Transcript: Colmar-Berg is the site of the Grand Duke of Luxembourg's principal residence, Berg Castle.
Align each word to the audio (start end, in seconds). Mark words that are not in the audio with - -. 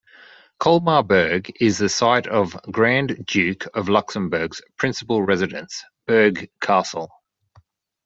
Colmar-Berg 0.59 1.57
is 1.61 1.77
the 1.77 1.87
site 1.87 2.25
of 2.25 2.53
the 2.53 2.71
Grand 2.71 3.23
Duke 3.27 3.67
of 3.75 3.87
Luxembourg's 3.87 4.59
principal 4.75 5.21
residence, 5.21 5.83
Berg 6.07 6.49
Castle. 6.59 7.11